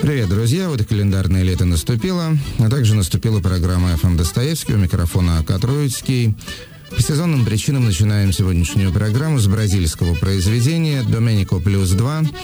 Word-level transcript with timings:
Привет, 0.00 0.28
друзья! 0.28 0.68
Вот 0.68 0.80
и 0.80 0.84
календарное 0.84 1.42
лето 1.42 1.64
наступило, 1.64 2.36
а 2.58 2.70
также 2.70 2.94
наступила 2.94 3.40
программа 3.40 3.96
«ФМ 3.96 4.16
Достоевский» 4.16 4.74
у 4.74 4.78
микрофона 4.78 5.38
Ака. 5.38 5.58
По 5.58 7.02
сезонным 7.02 7.44
причинам 7.44 7.84
начинаем 7.84 8.32
сегодняшнюю 8.32 8.92
программу 8.92 9.38
с 9.38 9.46
бразильского 9.46 10.14
произведения 10.14 11.02
«Доменико 11.02 11.58
плюс 11.58 11.90
2». 11.90 12.34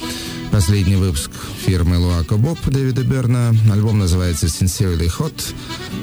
Последний 0.53 0.97
выпуск 0.97 1.31
фирмы 1.65 1.99
Луако 1.99 2.37
Боб 2.37 2.59
Дэвида 2.65 3.03
Берна. 3.03 3.55
Альбом 3.73 3.99
называется 3.99 4.47
«Sincerely 4.47 5.11
Hot», 5.19 5.55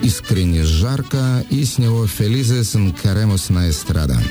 «Искренне 0.01 0.63
жарко», 0.63 1.45
и 1.49 1.63
с 1.63 1.77
него 1.77 2.05
«Felices 2.05 2.95
Caremos 3.03 3.53
на 3.53 3.69
эстрада». 3.69 4.21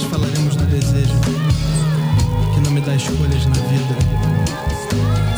nós 0.00 0.04
falaremos 0.04 0.56
do 0.56 0.64
desejo 0.66 1.14
que 2.54 2.60
não 2.60 2.70
me 2.70 2.80
dá 2.80 2.94
escolhas 2.94 3.44
na 3.46 3.54
vida. 3.54 5.29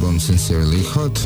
Альбом 0.00 0.16
Sincerely 0.16 0.82
Hot. 0.94 1.18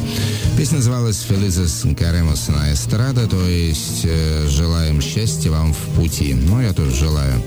Песня 0.57 0.79
называлась 0.79 1.25
Felices 1.29 1.85
Caremos 1.95 2.51
на 2.51 2.73
эстрада, 2.73 3.29
то 3.29 3.47
есть 3.47 4.01
э, 4.05 4.49
желаем 4.49 5.01
счастья 5.01 5.51
вам 5.51 5.73
в 5.73 5.79
пути. 5.95 6.35
Ну, 6.35 6.61
я 6.61 6.73
тоже 6.73 6.91
желаю. 6.91 7.41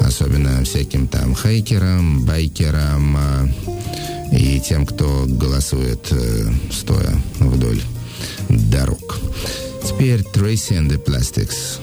Особенно 0.00 0.62
всяким 0.64 1.08
там 1.08 1.34
хайкерам, 1.34 2.26
байкерам 2.26 3.16
э, 3.16 4.36
и 4.36 4.60
тем, 4.60 4.84
кто 4.84 5.24
голосует 5.26 6.08
э, 6.10 6.50
стоя 6.70 7.14
вдоль 7.38 7.80
дорог. 8.50 9.20
Теперь 9.88 10.20
Tracy 10.20 10.76
and 10.76 10.90
the 10.90 11.02
Plastics 11.02 11.80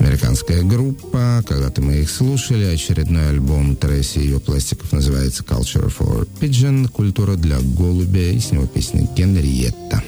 американская 0.00 0.62
группа. 0.62 1.42
Когда-то 1.46 1.82
мы 1.82 1.96
их 1.98 2.10
слушали. 2.10 2.64
Очередной 2.64 3.30
альбом 3.30 3.76
Тресси 3.76 4.18
и 4.18 4.24
ее 4.24 4.40
пластиков 4.40 4.92
называется 4.92 5.42
Culture 5.42 5.92
for 5.96 6.28
Pigeon. 6.40 6.88
Культура 6.88 7.36
для 7.36 7.58
голубя. 7.60 8.30
И 8.30 8.40
с 8.40 8.50
него 8.50 8.66
песня 8.66 9.08
Генриетта. 9.16 10.02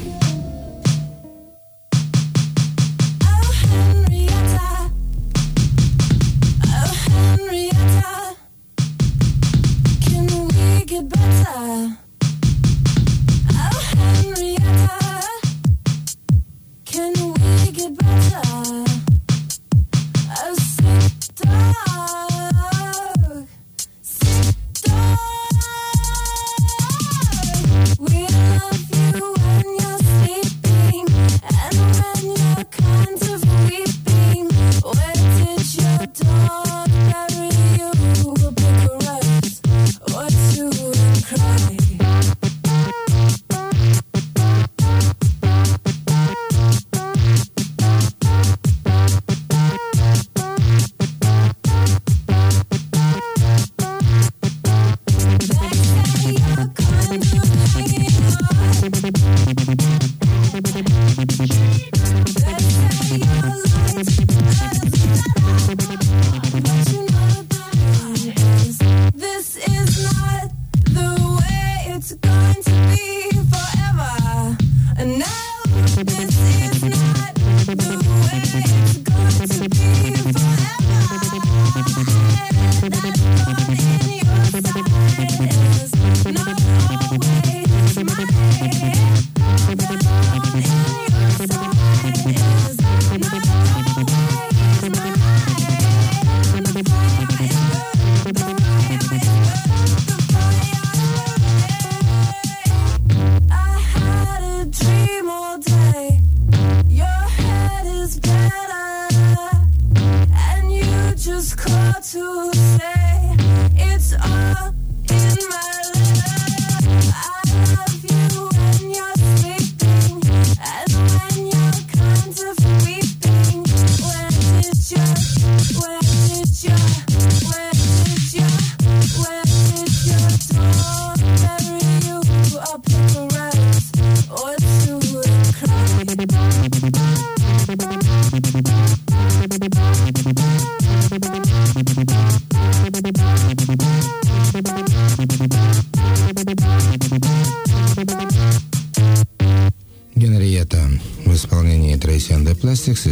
We 11.60 12.09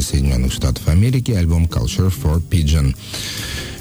Соединенных 0.08 0.52
Штатов 0.52 0.88
Америки, 0.88 1.32
альбом 1.32 1.66
Culture 1.66 2.12
for 2.12 2.42
Pigeon. 2.42 2.96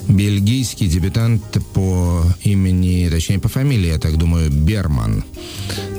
Бельгийский 0.07 0.87
дебютант 0.87 1.43
по 1.73 2.23
имени, 2.43 3.09
точнее 3.09 3.39
по 3.39 3.49
фамилии, 3.49 3.87
я 3.87 3.99
так 3.99 4.17
думаю, 4.17 4.49
Берман. 4.49 5.23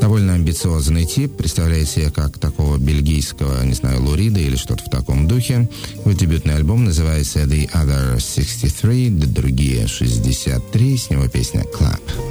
Довольно 0.01 0.35
амбициозный 0.35 1.05
тип, 1.05 1.37
представляет 1.37 1.89
себе 1.89 2.11
как 2.11 2.39
такого 2.39 2.79
бельгийского, 2.79 3.63
не 3.65 3.75
знаю, 3.75 4.03
Лурида 4.03 4.41
или 4.41 4.57
что-то 4.57 4.85
в 4.85 4.91
таком 4.91 5.29
духе. 5.29 5.69
Его 5.95 6.13
дебютный 6.13 6.55
альбом 6.55 6.85
называется 6.85 7.41
The 7.41 7.71
Other 7.73 8.19
63, 8.19 9.11
другие 9.11 9.87
63, 9.87 10.97
с 10.97 11.11
него 11.11 11.29
песня 11.29 11.65
Clap. 11.79 12.28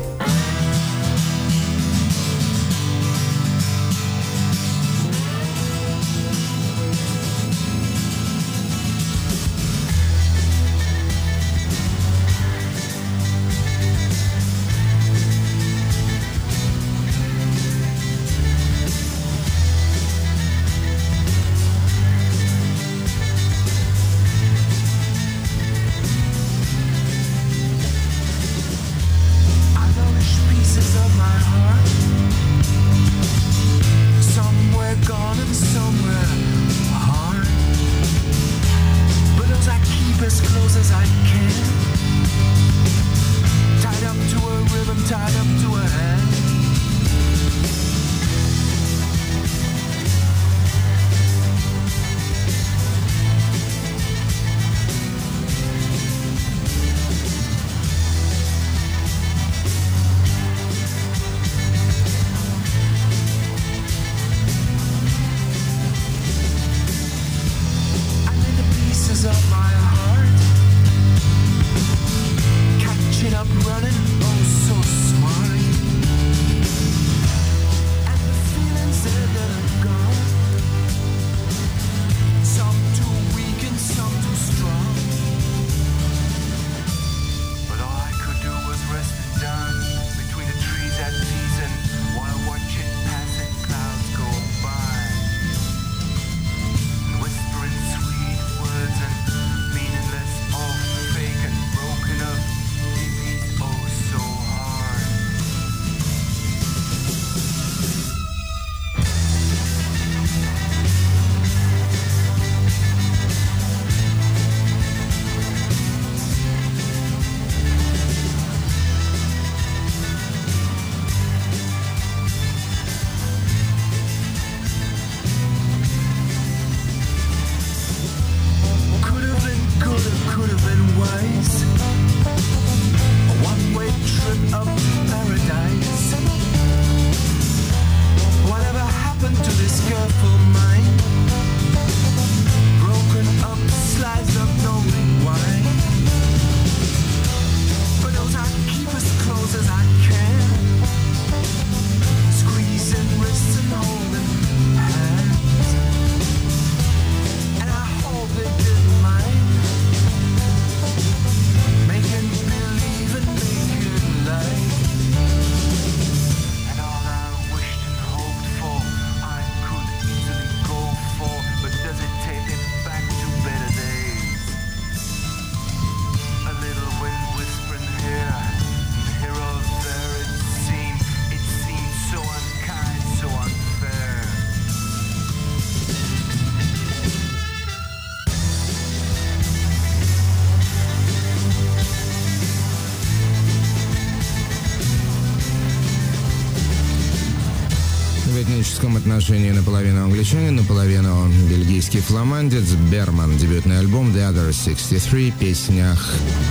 Отношении 199.27 199.51
наполовину 199.51 200.05
англичанин, 200.05 200.55
наполовину 200.55 201.27
бельгийский 201.49 201.99
фламандец. 201.99 202.63
Берман, 202.89 203.37
дебютный 203.37 203.77
альбом 203.79 204.15
The 204.15 204.31
Other 204.31 204.53
63, 204.53 205.33
песня 205.37 205.97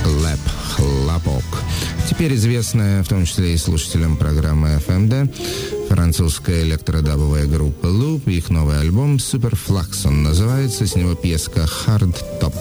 «Хлэп», 0.03 0.39
«Хлопок». 0.75 1.43
Теперь 2.07 2.35
известная, 2.35 3.01
в 3.01 3.07
том 3.07 3.25
числе 3.25 3.55
и 3.55 3.57
слушателям 3.57 4.15
программы 4.15 4.79
FMD, 4.87 5.87
французская 5.89 6.61
электродабовая 6.61 7.47
группа 7.47 7.87
Loop. 7.87 8.31
Их 8.31 8.51
новый 8.51 8.79
альбом 8.79 9.15
«Superflux» 9.15 10.05
он 10.05 10.21
называется, 10.21 10.85
с 10.85 10.95
него 10.95 11.15
песка 11.15 11.65
«Hard 11.87 12.15
Top». 12.39 12.53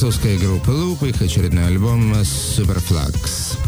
Французская 0.00 0.38
группа 0.38 0.70
Loop, 0.70 1.06
их 1.06 1.20
очередной 1.20 1.66
альбом 1.66 2.14
Superflux. 2.14 3.58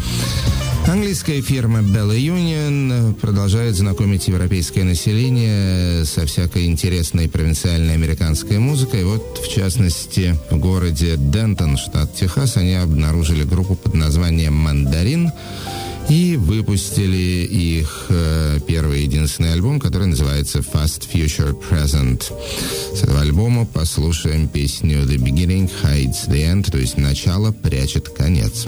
Английская 0.87 1.43
фирма 1.43 1.81
Bella 1.81 2.17
Union 2.17 3.13
продолжает 3.13 3.75
знакомить 3.75 4.27
европейское 4.27 4.83
население 4.83 6.05
со 6.05 6.25
всякой 6.25 6.65
интересной 6.65 7.29
провинциальной 7.29 7.93
американской 7.93 8.57
музыкой. 8.57 9.03
Вот, 9.05 9.37
в 9.43 9.47
частности, 9.47 10.35
в 10.49 10.57
городе 10.57 11.17
Дентон, 11.17 11.77
штат 11.77 12.15
Техас, 12.15 12.57
они 12.57 12.73
обнаружили 12.73 13.43
группу 13.43 13.75
под 13.75 13.93
названием 13.93 14.55
«Мандарин», 14.55 15.31
и 16.09 16.35
выпустили 16.37 17.45
их 17.45 18.07
э, 18.09 18.59
первый 18.67 19.03
единственный 19.03 19.53
альбом, 19.53 19.79
который 19.79 20.07
называется 20.07 20.59
Fast 20.59 21.07
Future 21.11 21.57
Present. 21.69 22.23
С 22.95 23.03
этого 23.03 23.21
альбома 23.21 23.65
послушаем 23.65 24.47
песню 24.47 25.03
The 25.03 25.17
Beginning 25.17 25.71
Hides 25.83 26.27
the 26.27 26.51
End, 26.51 26.71
то 26.71 26.77
есть 26.77 26.97
начало 26.97 27.51
прячет 27.51 28.09
конец. 28.09 28.65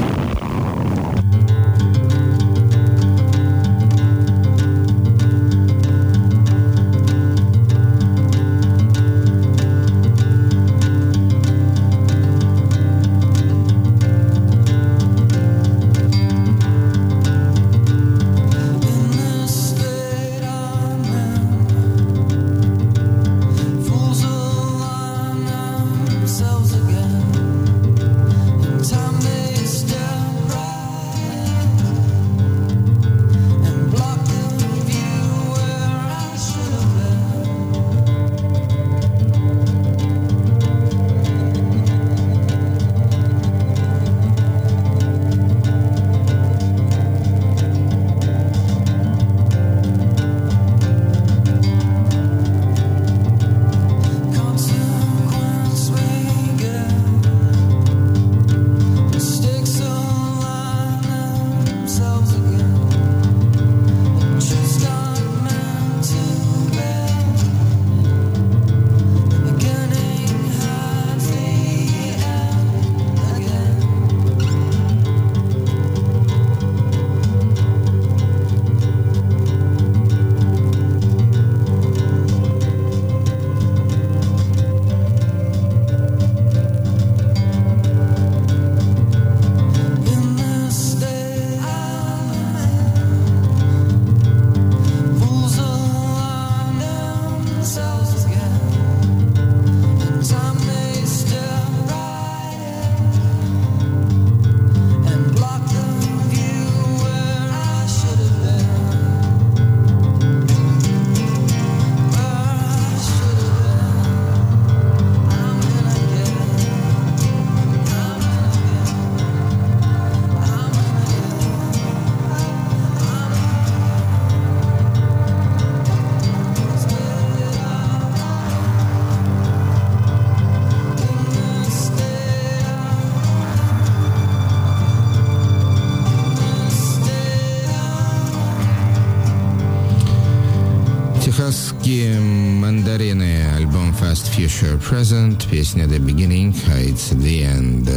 Future 144.56 144.80
Present, 144.80 145.50
песня 145.50 145.86
The 145.86 146.00
Beginning 146.00 146.54
Hides 146.54 147.12
the 147.12 147.44
End. 147.44 147.90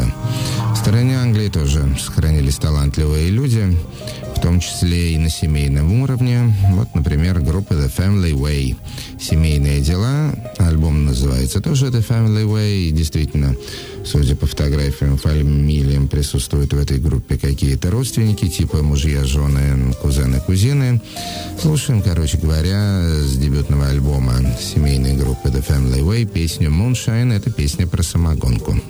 В 0.72 0.76
стороне 0.76 1.16
Англии 1.16 1.48
тоже 1.48 1.96
сохранились 2.00 2.56
талантливые 2.56 3.30
люди. 3.30 3.78
Том 4.48 4.60
числе 4.60 5.12
и 5.12 5.18
на 5.18 5.28
семейном 5.28 6.00
уровне. 6.00 6.54
Вот, 6.70 6.94
например, 6.94 7.38
группа 7.40 7.74
The 7.74 7.94
Family 7.94 8.32
Way. 8.32 8.76
«Семейные 9.20 9.82
дела». 9.82 10.32
Альбом 10.56 11.04
называется 11.04 11.60
тоже 11.60 11.88
The 11.88 12.02
Family 12.02 12.46
Way. 12.46 12.88
И 12.88 12.90
действительно, 12.90 13.54
судя 14.06 14.36
по 14.36 14.46
фотографиям, 14.46 15.18
фамилиям 15.18 16.08
присутствуют 16.08 16.72
в 16.72 16.78
этой 16.78 16.98
группе 16.98 17.36
какие-то 17.36 17.90
родственники, 17.90 18.48
типа 18.48 18.82
мужья, 18.82 19.22
жены, 19.24 19.92
кузены, 20.00 20.40
кузины. 20.40 21.02
Слушаем, 21.60 22.00
короче 22.00 22.38
говоря, 22.38 23.02
с 23.02 23.36
дебютного 23.36 23.88
альбома 23.88 24.32
семейной 24.58 25.14
группы 25.14 25.50
The 25.50 25.62
Family 25.62 26.00
Way 26.00 26.24
песню 26.24 26.70
«Moonshine». 26.70 27.36
Это 27.36 27.50
песня 27.50 27.86
про 27.86 28.02
самогонку. 28.02 28.80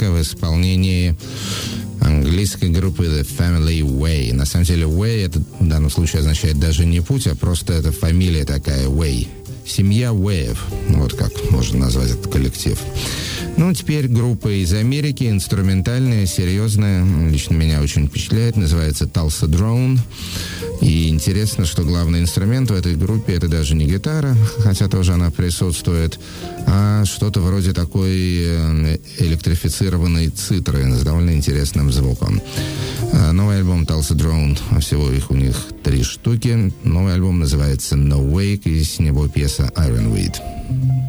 Песенка 0.00 0.10
в 0.10 0.20
исполнении 0.20 1.14
английской 2.00 2.70
группы 2.70 3.04
The 3.04 3.26
Family 3.38 3.80
Way. 3.80 4.32
На 4.34 4.46
самом 4.46 4.64
деле 4.64 4.84
Way 4.84 5.26
это 5.26 5.42
в 5.60 5.68
данном 5.68 5.90
случае 5.90 6.20
означает 6.20 6.58
даже 6.58 6.86
не 6.86 7.00
путь, 7.00 7.26
а 7.26 7.34
просто 7.34 7.74
это 7.74 7.92
фамилия 7.92 8.44
такая 8.44 8.86
Way. 8.86 9.28
Семья 9.66 10.08
Wave. 10.08 10.58
Вот 10.88 11.14
как 11.14 11.30
можно 11.50 11.80
назвать 11.80 12.10
этот 12.10 12.32
коллектив. 12.32 12.78
Ну, 13.56 13.72
теперь 13.74 14.08
группа 14.08 14.48
из 14.48 14.72
Америки, 14.72 15.24
инструментальная, 15.24 16.26
серьезная. 16.26 17.04
Лично 17.28 17.54
меня 17.54 17.82
очень 17.82 18.08
впечатляет. 18.08 18.56
Называется 18.56 19.04
Tulsa 19.04 19.46
Drone. 19.46 19.98
И 20.80 21.08
интересно, 21.08 21.66
что 21.66 21.82
главный 21.82 22.20
инструмент 22.20 22.70
в 22.70 22.74
этой 22.74 22.96
группе 22.96 23.34
это 23.34 23.48
даже 23.48 23.74
не 23.74 23.84
гитара, 23.84 24.34
хотя 24.58 24.88
тоже 24.88 25.12
она 25.12 25.30
присутствует, 25.30 26.18
а 26.66 27.04
что-то 27.04 27.40
вроде 27.40 27.72
такой 27.72 28.44
э, 28.44 28.98
электрифицированной 29.18 30.28
цитры 30.28 30.90
с 30.92 31.02
довольно 31.02 31.32
интересным 31.32 31.92
звуком. 31.92 32.40
А, 33.12 33.32
новый 33.32 33.58
альбом 33.58 33.82
Tulsa 33.82 34.14
Drone, 34.14 34.58
всего 34.80 35.10
их 35.10 35.30
у 35.30 35.34
них 35.34 35.56
три 35.82 36.02
штуки. 36.02 36.72
Новый 36.84 37.14
альбом 37.14 37.38
называется 37.40 37.96
No 37.96 38.26
Wake, 38.26 38.68
и 38.70 38.82
с 38.82 38.98
него 38.98 39.28
пьеса 39.28 39.70
Ironweed. 39.76 40.99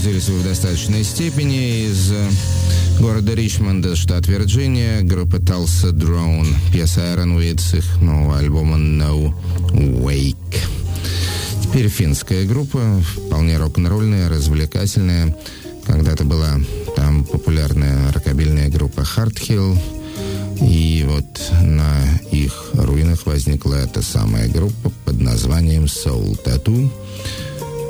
Что 0.00 0.10
загрузились 0.10 0.28
вы 0.28 0.38
в 0.40 0.44
достаточной 0.44 1.04
степени. 1.04 1.86
Из 1.86 2.12
э, 2.12 2.30
города 3.00 3.34
Ричмонда, 3.34 3.96
штат 3.96 4.26
Вирджиния, 4.28 5.02
группа 5.02 5.36
Tulsa 5.36 5.92
Drone, 5.92 6.54
пьеса 6.72 7.00
Iron 7.00 7.38
Weed 7.38 7.60
с 7.60 7.74
их 7.74 8.00
нового 8.00 8.38
альбома 8.38 8.76
No 8.76 9.34
Wake. 9.72 10.56
Теперь 11.62 11.88
финская 11.88 12.46
группа, 12.46 12.80
вполне 13.02 13.58
рок-н-ролльная, 13.58 14.28
развлекательная. 14.28 15.36
Когда-то 15.86 16.24
была 16.24 16.58
там 16.96 17.24
популярная 17.24 18.12
рокобильная 18.12 18.68
группа 18.68 19.00
Hard 19.00 19.34
Hill, 19.34 19.78
и 20.62 21.04
вот 21.06 21.52
на 21.62 22.02
их 22.30 22.70
руинах 22.74 23.26
возникла 23.26 23.74
эта 23.74 24.02
самая 24.02 24.48
группа 24.48 24.90
под 25.04 25.20
названием 25.20 25.84
Soul 25.84 26.38
Tattoo. 26.42 26.90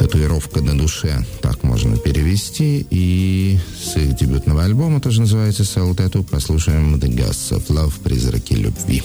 Татуировка 0.00 0.62
на 0.62 0.78
душе, 0.78 1.26
так 1.42 1.62
можно 1.62 1.98
перевести. 1.98 2.86
И 2.88 3.58
с 3.78 3.98
их 3.98 4.16
дебютного 4.16 4.64
альбома, 4.64 4.98
тоже 4.98 5.20
называется 5.20 5.62
Soul 5.62 5.94
Tattoo, 5.94 6.24
послушаем 6.24 6.94
The 6.94 7.14
Ghosts 7.14 7.58
of 7.58 7.66
Love, 7.68 7.92
Призраки 8.02 8.54
любви. 8.54 9.02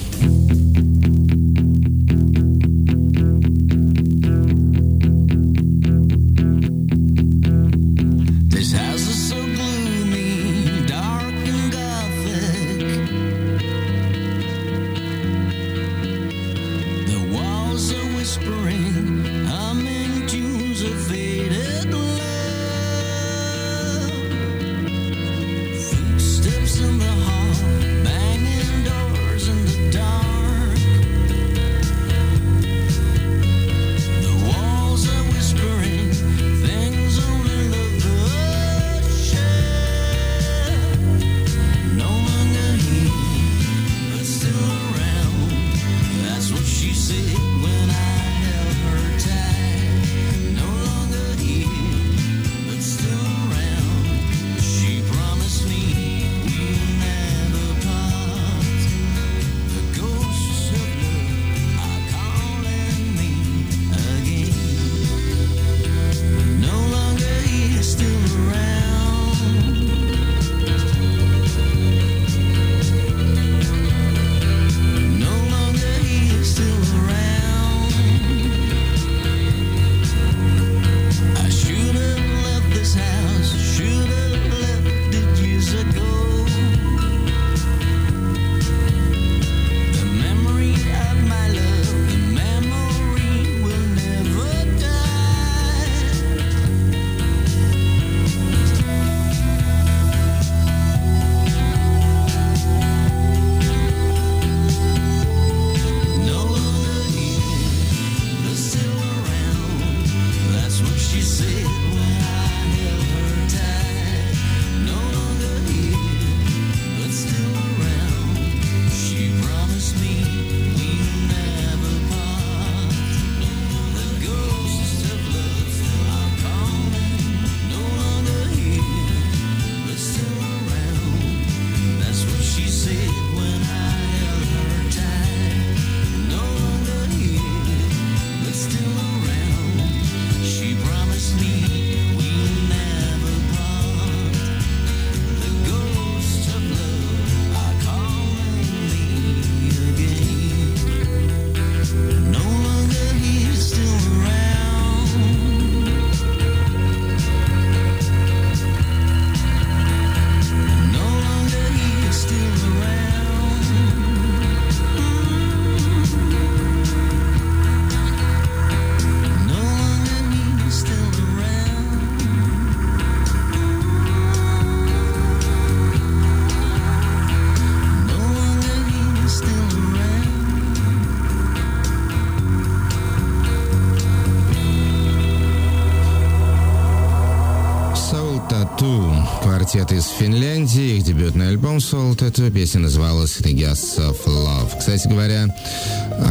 Квартет 189.76 189.98
из 189.98 190.08
Финляндии. 190.08 190.98
Их 190.98 191.04
дебютный 191.04 191.50
альбом 191.50 191.78
Soul 191.78 192.18
Tattoo. 192.18 192.50
Песня 192.50 192.82
называлась 192.82 193.38
The 193.42 193.54
Guests 193.54 193.98
of 193.98 194.26
Love. 194.26 194.80
Кстати 194.80 195.06
говоря, 195.08 195.48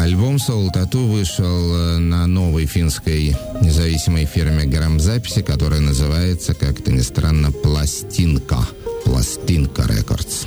альбом 0.01 0.37
Soul 0.37 0.69
Tattoo 0.75 1.13
вышел 1.13 1.45
э, 1.45 1.99
на 1.99 2.27
новой 2.27 2.65
финской 2.65 3.37
независимой 3.61 4.25
фирме 4.25 4.65
грамзаписи, 4.65 5.43
которая 5.43 5.81
называется, 5.81 6.55
как 6.55 6.81
это 6.81 6.91
ни 6.91 7.03
странно, 7.03 7.53
Пластинка. 7.53 8.67
Пластинка 9.05 9.85
Рекордс. 9.89 10.47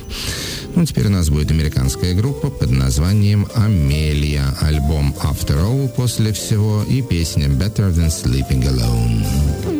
Ну, 0.74 0.84
теперь 0.84 1.06
у 1.06 1.10
нас 1.10 1.28
будет 1.28 1.52
американская 1.52 2.14
группа 2.14 2.50
под 2.50 2.72
названием 2.72 3.46
«Амелия». 3.54 4.56
Альбом 4.60 5.14
«After 5.22 5.56
All» 5.56 5.88
после 5.88 6.32
всего 6.32 6.82
и 6.88 7.02
песня 7.02 7.46
«Better 7.46 7.92
Than 7.92 8.08
Sleeping 8.08 8.64
Alone». 8.64 9.77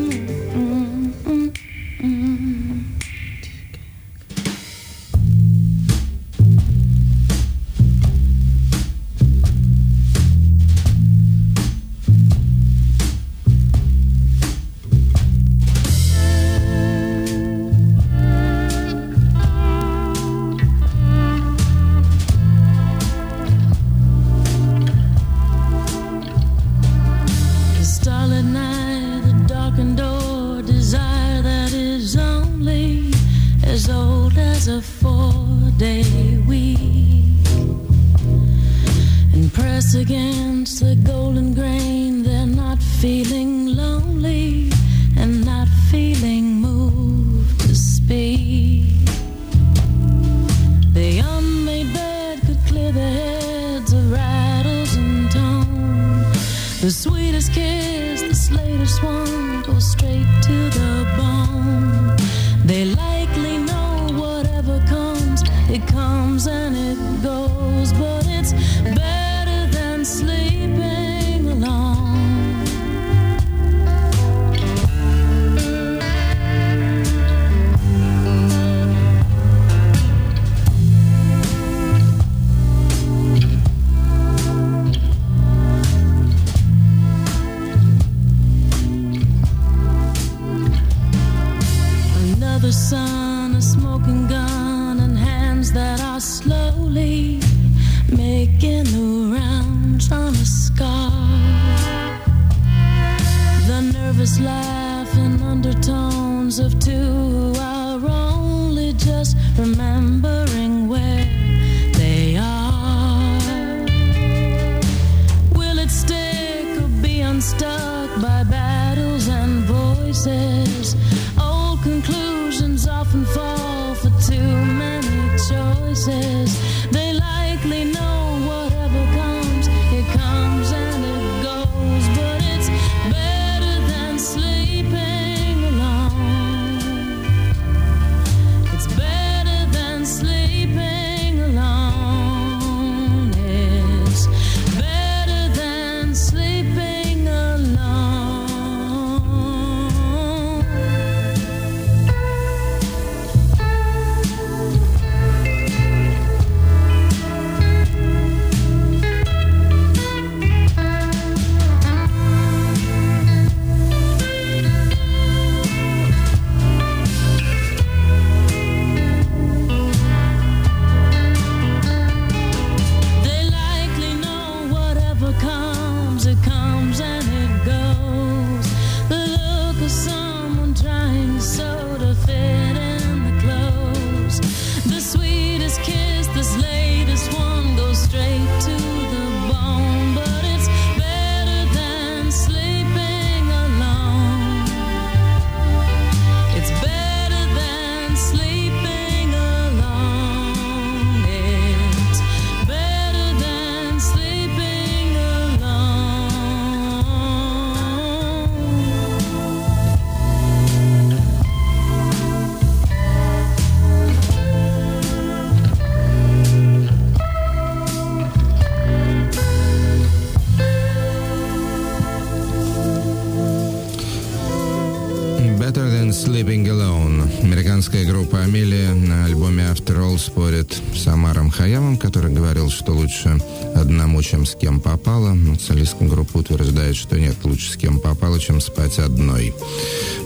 Спорит 230.39 230.71
с 230.95 231.05
Амаром 231.09 231.51
Хаямом, 231.51 231.99
который 231.99 232.33
говорил, 232.33 232.71
что 232.71 232.93
лучше 232.93 233.43
одному, 233.75 234.23
чем 234.23 234.47
с 234.47 234.55
кем 234.55 234.81
попало. 234.81 235.37
Солистка 235.61 236.05
группы 236.05 236.39
утверждает, 236.39 236.95
что 236.95 237.19
нет, 237.19 237.35
лучше 237.43 237.73
с 237.73 237.77
кем 237.77 237.99
попало, 237.99 238.39
чем 238.39 238.61
спать 238.61 239.01
одной. 239.01 239.53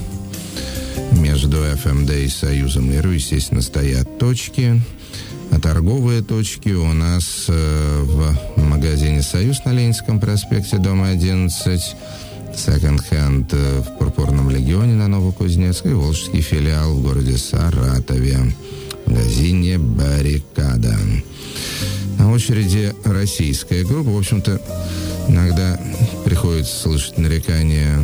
между 1.12 1.56
FMD 1.56 2.24
и 2.24 2.28
Союзом 2.28 2.92
и 2.92 2.98
РУ, 2.98 3.12
естественно, 3.12 3.62
стоят 3.62 4.18
точки. 4.18 4.82
Торговые 5.62 6.22
точки 6.22 6.70
у 6.70 6.92
нас 6.92 7.46
э, 7.48 8.02
в 8.02 8.60
магазине 8.60 9.22
«Союз» 9.22 9.64
на 9.64 9.72
Ленинском 9.72 10.20
проспекте, 10.20 10.76
дом 10.76 11.02
11, 11.02 11.96
секонд-хенд 12.54 13.52
э, 13.52 13.80
в 13.80 13.98
Пурпурном 13.98 14.50
легионе 14.50 14.94
на 14.94 15.08
Новокузнецкой, 15.08 15.92
и 15.92 15.94
Волжский 15.94 16.40
филиал 16.40 16.94
в 16.94 17.02
городе 17.02 17.38
Саратове, 17.38 18.38
в 19.06 19.10
магазине 19.10 19.78
«Баррикада». 19.78 20.96
На 22.18 22.30
очереди 22.30 22.94
российская 23.04 23.84
группа. 23.84 24.10
В 24.10 24.18
общем-то, 24.18 24.60
иногда 25.28 25.80
приходится 26.24 26.74
слышать 26.82 27.18
нарекания 27.18 27.98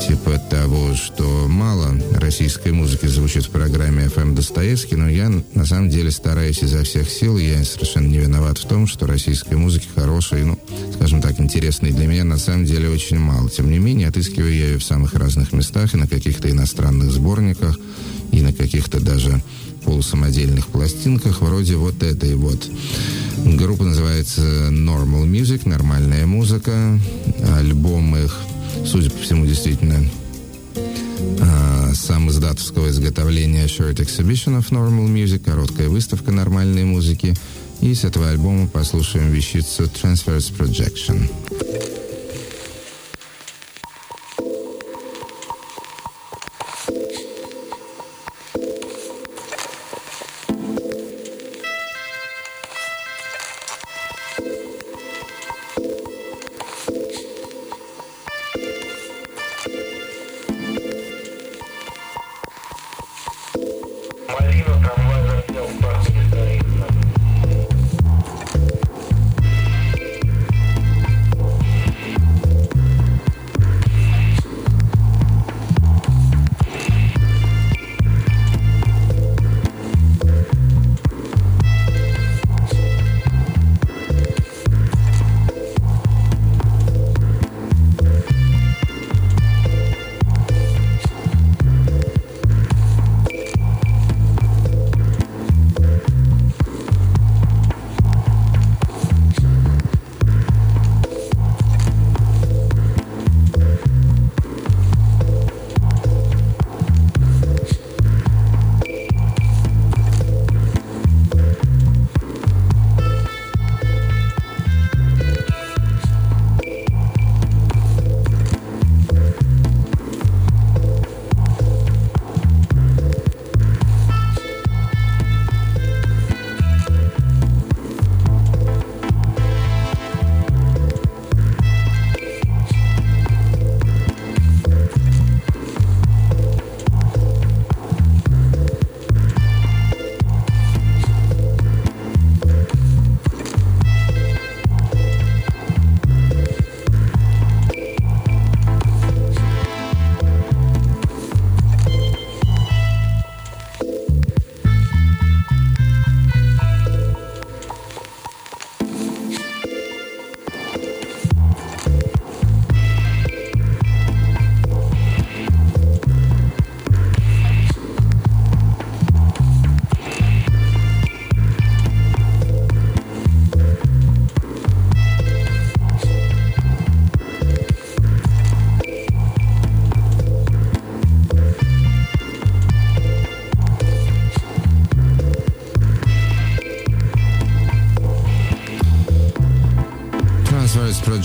типа 0.00 0.38
того, 0.50 0.94
что 0.94 1.46
мало 1.48 1.96
российской 2.12 2.72
музыки 2.72 3.06
звучит 3.06 3.46
в 3.46 3.50
программе 3.50 4.04
FM 4.06 4.34
Достоевский, 4.34 4.96
но 4.96 5.08
я 5.08 5.30
на 5.54 5.66
самом 5.66 5.88
деле 5.88 6.10
стараюсь 6.10 6.62
изо 6.62 6.82
всех 6.82 7.08
сил, 7.08 7.38
я 7.38 7.64
совершенно 7.64 8.06
не 8.06 8.18
виноват 8.18 8.58
в 8.58 8.66
том, 8.66 8.86
что 8.86 9.06
российской 9.06 9.54
музыки 9.54 9.88
хорошей, 9.94 10.44
ну, 10.44 10.58
скажем 10.94 11.22
так, 11.22 11.40
интересной 11.40 11.92
для 11.92 12.06
меня 12.06 12.24
на 12.24 12.38
самом 12.38 12.64
деле 12.64 12.90
очень 12.90 13.18
мало. 13.18 13.48
Тем 13.48 13.70
не 13.70 13.78
менее, 13.78 14.08
отыскиваю 14.08 14.54
я 14.54 14.66
ее 14.68 14.78
в 14.78 14.84
самых 14.84 15.14
разных 15.14 15.52
местах, 15.52 15.94
и 15.94 15.96
на 15.96 16.06
каких-то 16.06 16.50
иностранных 16.50 17.10
сборниках, 17.10 17.78
и 18.32 18.42
на 18.42 18.52
каких-то 18.52 19.00
даже 19.00 19.42
полусамодельных 19.84 20.66
пластинках, 20.66 21.40
вроде 21.40 21.76
вот 21.76 22.02
этой 22.02 22.34
вот. 22.34 22.68
Группа 23.44 23.84
называется 23.84 24.40
Normal 24.70 25.26
Music, 25.26 25.68
нормальная 25.68 26.26
музыка. 26.26 26.98
Альбом 27.56 28.16
их 28.16 28.36
судя 28.84 29.10
по 29.10 29.18
всему, 29.18 29.46
действительно 29.46 30.04
а, 31.40 31.92
сам 31.94 32.28
из 32.28 32.38
датовского 32.38 32.88
изготовления 32.90 33.66
Short 33.66 33.96
Exhibition 33.96 34.58
of 34.58 34.70
Normal 34.70 35.08
Music, 35.08 35.38
короткая 35.38 35.88
выставка 35.88 36.32
нормальной 36.32 36.84
музыки. 36.84 37.34
И 37.80 37.94
с 37.94 38.04
этого 38.04 38.30
альбома 38.30 38.68
послушаем 38.68 39.30
вещицу 39.30 39.84
Transfers 39.84 40.52
Projection. 40.56 41.30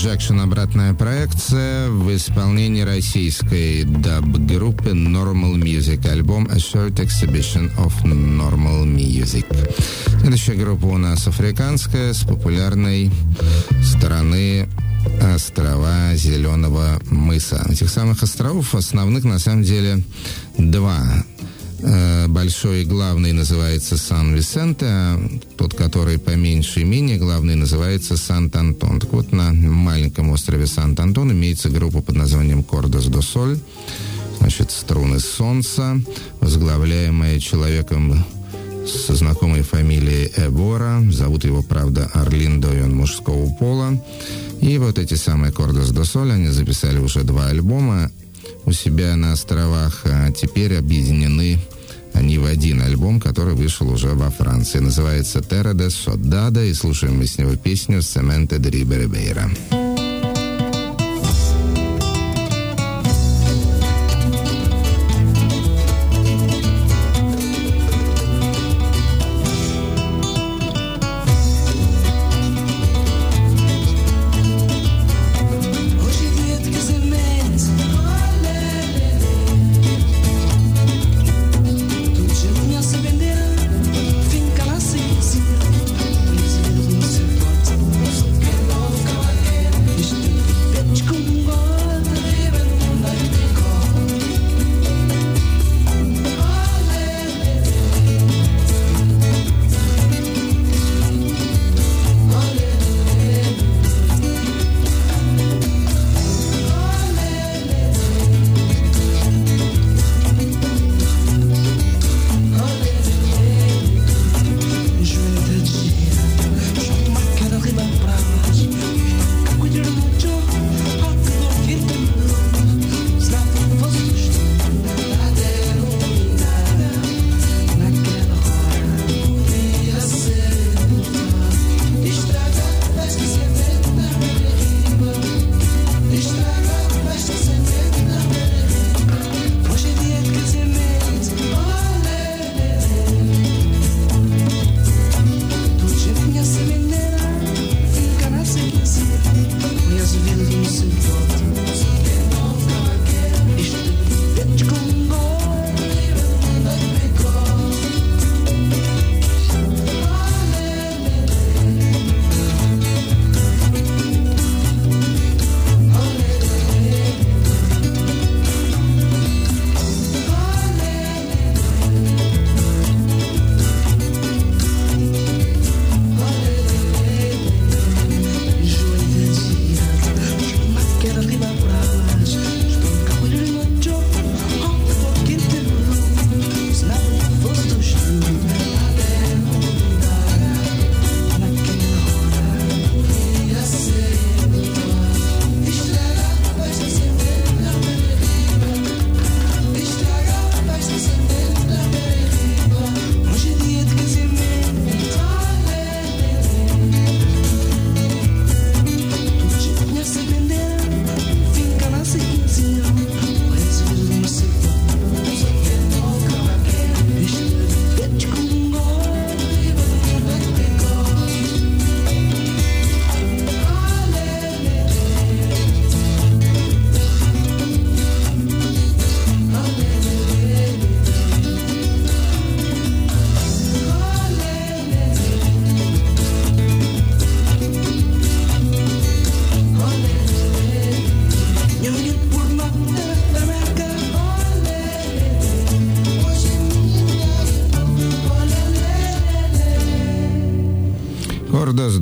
Projection 0.02 0.42
«Обратная 0.42 0.94
проекция» 0.94 1.88
в 1.88 2.12
исполнении 2.12 2.82
российской 2.82 3.84
даб-группы 3.84 4.90
Normal 4.90 5.54
Music, 5.54 6.08
альбом 6.10 6.48
A 6.50 6.56
Short 6.56 6.96
Exhibition 6.96 7.70
of 7.76 7.92
Normal 8.02 8.84
Music. 8.84 9.46
Следующая 10.20 10.54
группа 10.54 10.86
у 10.86 10.98
нас 10.98 11.28
африканская, 11.28 12.14
с 12.14 12.24
популярной 12.24 13.12
стороны 13.80 14.66
острова 15.22 16.16
Зеленого 16.16 17.00
мыса. 17.08 17.64
Этих 17.70 17.88
самых 17.88 18.24
островов 18.24 18.74
основных 18.74 19.22
на 19.22 19.38
самом 19.38 19.62
деле 19.62 20.02
два. 20.58 21.22
Э, 21.84 22.28
большой 22.28 22.82
и 22.82 22.84
главный 22.84 23.32
называется 23.32 23.96
Сан-Висенте, 23.96 24.86
а 24.86 25.30
тот, 25.56 25.74
который 25.74 26.16
поменьше 26.18 26.80
и 26.80 26.84
менее 26.84 27.18
главный, 27.18 27.56
называется 27.56 28.16
Сант-Антон. 28.16 29.00
Так 29.00 29.12
вот, 29.12 29.32
на 29.32 29.50
острове 30.32 30.66
Сант-Антон 30.66 31.32
имеется 31.32 31.68
группа 31.68 32.02
под 32.02 32.16
названием 32.16 32.62
Кордос 32.62 33.06
до 33.06 33.22
Соль, 33.22 33.58
значит, 34.38 34.70
струны 34.70 35.20
солнца, 35.20 36.00
возглавляемая 36.40 37.38
человеком 37.38 38.24
со 38.86 39.14
знакомой 39.14 39.62
фамилией 39.62 40.32
Эбора. 40.36 41.02
Зовут 41.10 41.44
его, 41.44 41.62
правда, 41.62 42.10
Орлиндо, 42.14 42.72
и 42.72 42.80
он 42.80 42.96
мужского 42.96 43.48
пола. 43.54 44.02
И 44.60 44.78
вот 44.78 44.98
эти 44.98 45.14
самые 45.14 45.52
Кордос 45.52 45.90
до 45.90 46.04
Соль, 46.04 46.32
они 46.32 46.48
записали 46.48 46.98
уже 46.98 47.22
два 47.22 47.46
альбома 47.48 48.10
у 48.64 48.72
себя 48.72 49.16
на 49.16 49.32
островах, 49.32 50.02
а 50.04 50.30
теперь 50.32 50.76
объединены 50.76 51.58
они 52.14 52.38
в 52.38 52.44
один 52.44 52.82
альбом, 52.82 53.20
который 53.20 53.54
вышел 53.54 53.90
уже 53.90 54.08
во 54.08 54.30
Франции. 54.30 54.78
Называется 54.78 55.38
«Terra 55.40 55.72
de 55.72 55.88
Soldada», 55.88 56.68
и 56.68 56.74
слушаем 56.74 57.18
мы 57.18 57.26
с 57.26 57.38
него 57.38 57.56
песню 57.56 58.02
«Сементе 58.02 58.58
де 58.58 58.70
Риберебейра». 58.70 59.50
Hoje 59.72 59.81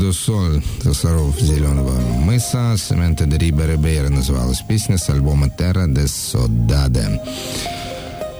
до 0.00 0.12
Соль, 0.14 0.62
Сосаров 0.82 1.38
Зеленого 1.38 1.92
мыса, 2.24 2.74
Сементе 2.78 3.26
де 3.26 3.36
Рибере 3.36 3.76
Бейра 3.76 4.08
называлась 4.08 4.62
песня 4.66 4.96
с 4.96 5.10
альбома 5.10 5.48
Terra 5.48 5.86
de 5.86 6.06
Soldade. 6.06 7.20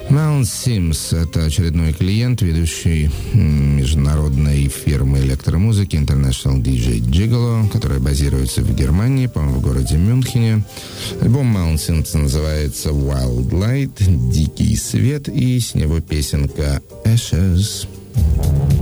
Маунт 0.09 0.49
Симс– 0.49 1.13
это 1.13 1.45
очередной 1.45 1.93
клиент, 1.93 2.41
ведущий 2.41 3.11
международной 3.35 4.69
фирмы 4.69 5.19
электромузыки 5.19 5.97
International 5.97 6.63
DJ 6.63 6.99
Gigolo, 7.01 7.69
которая 7.69 8.01
базируется 8.01 8.63
в 8.63 8.75
Германии, 8.75 9.27
по-моему, 9.27 9.59
в 9.59 9.63
городе 9.63 9.99
Мюнхене. 9.99 10.65
Альбом 11.21 11.57
Mount 11.57 11.77
Sims 11.77 12.17
называется 12.17 12.89
Wild 12.89 13.51
Light– 13.51 13.93
«Дикий 14.33 14.75
свет», 14.77 15.29
и 15.29 15.61
с 15.61 15.75
него 15.75 16.01
песенка 16.01 16.81
Ashes. 17.05 17.87
Thank 18.13 18.80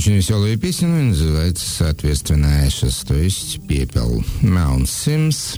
очень 0.00 0.14
веселая 0.14 0.56
песня, 0.56 0.88
но 0.88 0.98
и 0.98 1.02
называется, 1.02 1.66
соответственно, 1.68 2.64
Ashes, 2.64 3.06
то 3.06 3.14
есть 3.14 3.60
пепел. 3.68 4.24
Маунт 4.40 4.88
Симс, 4.88 5.56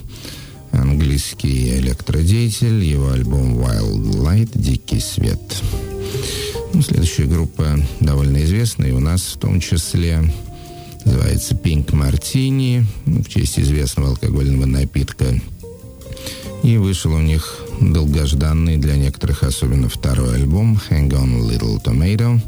английский 0.73 1.77
электродеятель, 1.77 2.83
его 2.83 3.11
альбом 3.11 3.57
Wild 3.57 4.03
Light, 4.21 4.49
Дикий 4.53 4.99
свет. 4.99 5.39
Ну, 6.73 6.81
следующая 6.81 7.23
группа 7.23 7.79
довольно 8.01 8.43
известная, 8.43 8.89
и 8.89 8.91
у 8.91 8.99
нас 8.99 9.21
в 9.21 9.39
том 9.39 9.61
числе 9.61 10.21
называется 11.05 11.55
Pink 11.55 11.91
Martini, 11.91 12.83
в 13.05 13.29
честь 13.29 13.57
известного 13.57 14.09
алкогольного 14.09 14.65
напитка. 14.65 15.39
И 16.63 16.75
вышел 16.75 17.13
у 17.13 17.21
них 17.21 17.59
долгожданный 17.79 18.75
для 18.75 18.97
некоторых, 18.97 19.43
особенно 19.43 19.87
второй 19.87 20.35
альбом 20.35 20.77
Hang 20.89 21.11
On 21.11 21.49
Little 21.49 21.81
Tomato. 21.81 22.41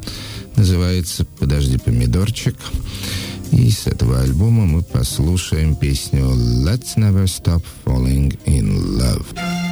Называется 0.56 1.26
«Подожди, 1.39 1.78
помидорчик». 1.78 2.56
И 3.51 3.70
с 3.70 3.88
этого 3.88 4.22
альбома 4.22 4.66
мы 4.66 4.82
послушаем 4.82 5.76
песню 5.76 6.26
«Let's 6.26 6.95
Never 6.97 7.26
Stop 7.26 7.64
Falling 7.86 8.38
in 8.45 8.97
Love». 8.97 9.64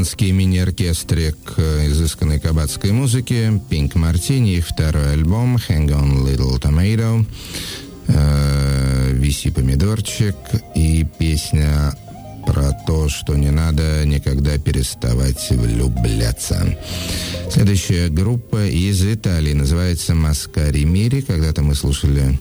Американский 0.00 0.32
мини-оркестрик 0.32 1.36
э, 1.58 1.88
изысканной 1.88 2.40
кабацкой 2.40 2.92
музыки 2.92 3.52
Pink 3.68 3.92
Martini, 3.96 4.56
их 4.56 4.66
второй 4.66 5.12
альбом 5.12 5.56
Hang 5.56 5.88
On 5.88 6.24
Little 6.24 6.58
Tomato, 6.58 7.26
э, 8.08 9.10
Виси 9.12 9.50
помидорчик 9.50 10.36
и 10.74 11.06
песня 11.18 11.94
про 12.46 12.72
то, 12.86 13.10
что 13.10 13.36
не 13.36 13.50
надо 13.50 14.06
никогда 14.06 14.56
переставать 14.56 15.50
влюбляться. 15.50 16.78
Следующая 17.52 18.08
группа 18.08 18.68
из 18.68 19.04
Италии 19.04 19.52
называется 19.52 20.14
Маскари 20.14 20.84
Мири. 20.84 21.20
Когда-то 21.20 21.60
мы 21.60 21.74
слушали 21.74 22.38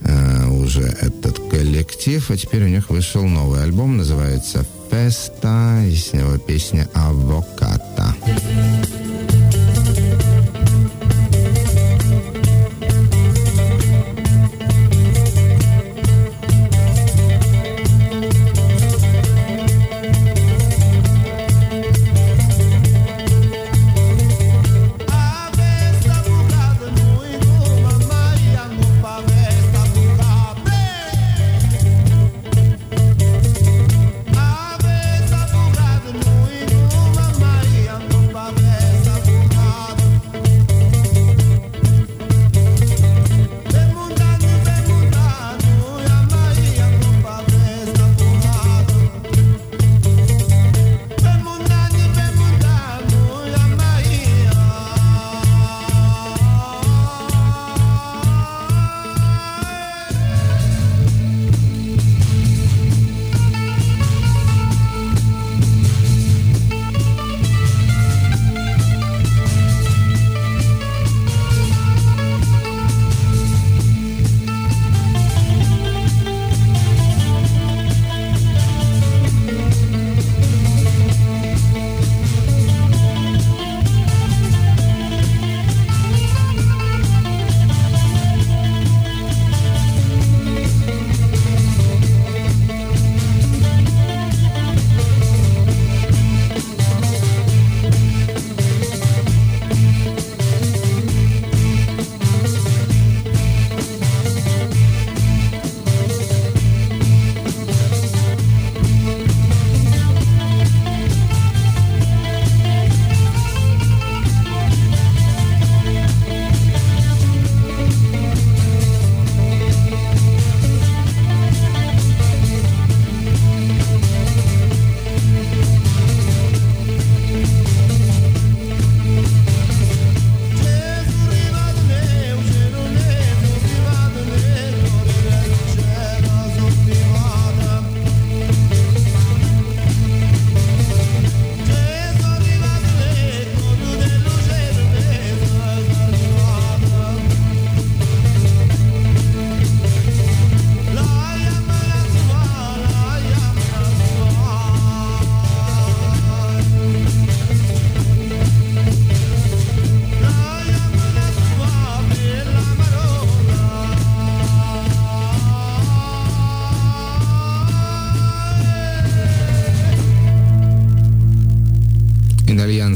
э, 0.00 0.46
уже 0.48 0.82
этот 1.00 1.38
коллектив, 1.48 2.28
а 2.28 2.36
теперь 2.36 2.64
у 2.64 2.68
них 2.68 2.90
вышел 2.90 3.22
новый 3.22 3.62
альбом, 3.62 3.96
называется 3.96 4.66
Феста, 4.90 5.82
из 5.86 6.12
него 6.12 6.36
песня 6.38 6.88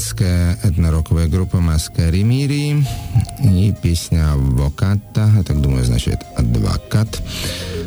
итальянская 0.05 0.59
этнороковая 0.63 1.29
группа 1.29 1.61
Маскари 1.61 2.23
Мири 2.23 2.85
и 3.43 3.75
песня 3.83 4.33
«Авоката», 4.33 5.33
я 5.35 5.43
так 5.43 5.61
думаю, 5.61 5.83
означает 5.83 6.19
«адвокат», 6.37 7.23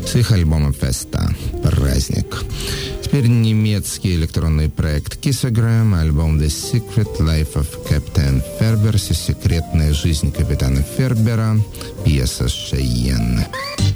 с 0.04 0.16
их 0.16 0.32
альбома 0.32 0.72
«Феста» 0.72 1.30
«Праздник». 1.62 2.44
Теперь 3.04 3.28
немецкий 3.28 4.16
электронный 4.16 4.68
проект 4.68 5.24
Kissogram, 5.24 5.96
альбом 5.98 6.40
«The 6.40 6.48
Secret 6.48 7.18
Life 7.20 7.54
of 7.54 7.68
Captain 7.88 8.42
Ferber», 8.58 8.98
«Секретная 8.98 9.92
жизнь 9.92 10.32
капитана 10.32 10.82
Фербера», 10.82 11.56
пьеса 12.04 12.48
«Шейен». 12.48 13.44
Немецкий 13.78 13.87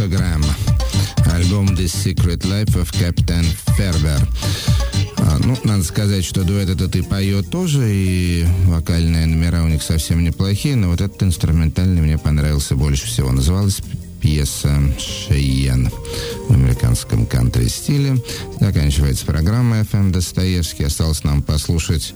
Kissogram. 0.00 0.42
Альбом 1.30 1.66
The 1.74 1.84
Secret 1.84 2.38
Life 2.44 2.74
of 2.74 2.90
Captain 2.98 3.44
Ferber. 3.76 4.18
А, 5.18 5.38
ну, 5.44 5.58
надо 5.64 5.84
сказать, 5.84 6.24
что 6.24 6.42
дуэт 6.42 6.70
этот 6.70 6.96
и 6.96 7.02
поет 7.02 7.50
тоже, 7.50 7.86
и 7.86 8.46
вокальные 8.64 9.26
номера 9.26 9.62
у 9.62 9.68
них 9.68 9.82
совсем 9.82 10.24
неплохие, 10.24 10.74
но 10.76 10.88
вот 10.88 11.02
этот 11.02 11.22
инструментальный 11.22 12.00
мне 12.00 12.16
понравился 12.16 12.76
больше 12.76 13.06
всего. 13.08 13.30
Называлась 13.30 13.82
пьеса 14.22 14.80
«Шейен» 14.98 15.90
в 16.48 16.52
американском 16.54 17.26
кантри-стиле. 17.26 18.16
Заканчивается 18.58 19.26
программа 19.26 19.80
FM 19.80 20.12
Достоевский. 20.12 20.84
Осталось 20.84 21.24
нам 21.24 21.42
послушать 21.42 22.14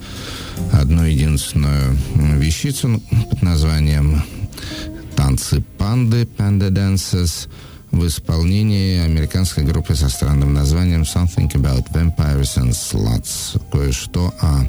одну 0.71 1.03
единственную 1.03 1.95
вещицу 2.15 2.87
ну, 2.87 3.01
под 3.29 3.43
названием 3.43 4.23
«Танцы 5.15 5.63
панды» 5.77 6.27
«Panda 6.35 6.71
Dances» 6.71 7.47
в 7.95 8.05
исполнении 8.07 8.99
американской 8.99 9.63
группы 9.63 9.95
со 9.95 10.09
странным 10.09 10.53
названием 10.53 11.03
«Something 11.03 11.49
About 11.53 11.85
Vampires 11.93 12.57
and 12.57 12.71
Sluts» 12.71 13.61
кое-что 13.71 14.33
о 14.41 14.65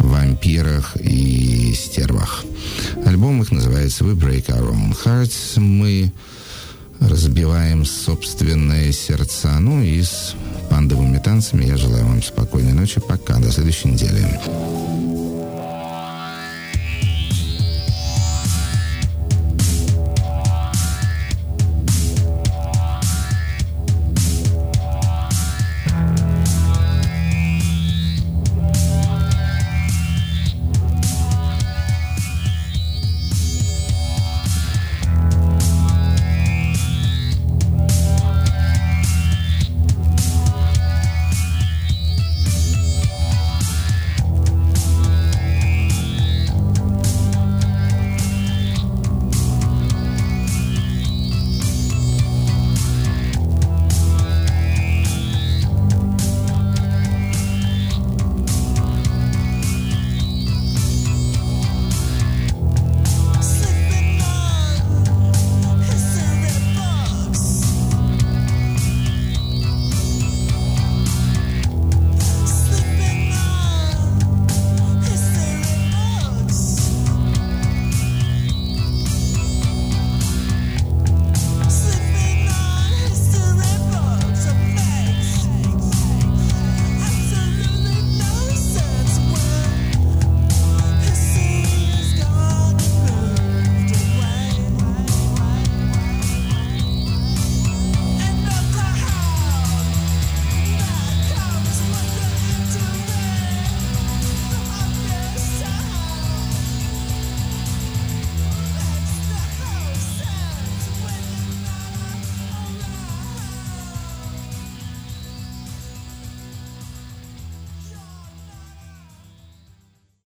вампирах 0.00 0.96
и 0.96 1.72
стервах. 1.74 2.44
Альбом 3.06 3.42
их 3.42 3.52
называется 3.52 4.04
«We 4.04 4.14
Break 4.14 4.46
Our 4.46 4.72
Own 4.72 4.96
Hearts». 5.04 5.60
Мы 5.60 6.12
разбиваем 7.00 7.84
собственные 7.84 8.92
сердца. 8.92 9.58
Ну 9.60 9.80
и 9.80 10.02
с 10.02 10.34
пандовыми 10.68 11.18
танцами 11.18 11.66
я 11.66 11.76
желаю 11.76 12.06
вам 12.06 12.22
спокойной 12.22 12.72
ночи. 12.72 13.00
Пока. 13.00 13.38
До 13.38 13.52
следующей 13.52 13.88
недели. 13.88 15.13